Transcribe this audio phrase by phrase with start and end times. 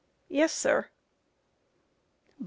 [0.29, 0.89] Yes, sir.
[2.29, 2.37] By MR.